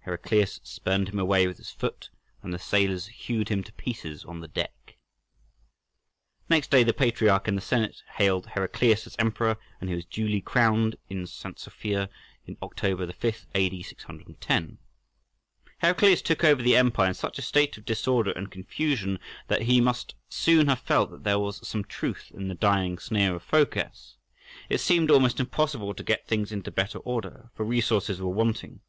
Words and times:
Heraclius 0.00 0.58
spurned 0.64 1.08
him 1.10 1.20
away 1.20 1.46
with 1.46 1.58
his 1.58 1.70
foot, 1.70 2.10
and 2.42 2.52
the 2.52 2.58
sailors 2.58 3.06
hewed 3.06 3.48
him 3.48 3.62
to 3.62 3.72
pieces 3.74 4.24
on 4.24 4.40
the 4.40 4.48
deck. 4.48 4.96
Next 6.48 6.72
day 6.72 6.82
the 6.82 6.92
patriarch 6.92 7.46
and 7.46 7.56
the 7.56 7.60
senate 7.62 8.02
hailed 8.16 8.48
Heraclius 8.48 9.06
as 9.06 9.14
emperor, 9.20 9.56
and 9.80 9.88
he 9.88 9.94
was 9.94 10.04
duly 10.04 10.40
crowned 10.40 10.96
in 11.08 11.28
St. 11.28 11.60
Sophia 11.60 12.10
on 12.48 12.56
October 12.60 13.06
5, 13.12 13.46
A.D. 13.54 13.80
610. 13.84 14.78
Heraclius 15.78 16.22
took 16.22 16.42
over 16.42 16.60
the 16.60 16.74
empire 16.76 17.06
in 17.06 17.14
such 17.14 17.38
a 17.38 17.42
state 17.42 17.78
of 17.78 17.84
disorder 17.86 18.32
and 18.32 18.50
confusion 18.50 19.20
that 19.46 19.62
he 19.62 19.80
must 19.80 20.16
soon 20.28 20.66
have 20.66 20.80
felt 20.80 21.12
that 21.12 21.22
there 21.22 21.38
was 21.38 21.64
some 21.68 21.84
truth 21.84 22.32
in 22.34 22.48
the 22.48 22.56
dying 22.56 22.98
sneer 22.98 23.36
of 23.36 23.44
Phocas. 23.44 24.16
It 24.68 24.78
seemed 24.78 25.08
almost 25.08 25.38
impossible 25.38 25.94
to 25.94 26.02
get 26.02 26.26
things 26.26 26.50
into 26.50 26.72
better 26.72 26.98
order, 26.98 27.50
for 27.54 27.62
resources 27.64 28.20
were 28.20 28.26
wanting. 28.28 28.80